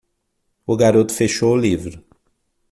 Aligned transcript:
O 0.65 0.75
garoto 0.75 1.13
fechou 1.13 1.51
o 1.53 1.61
livro. 1.67 2.03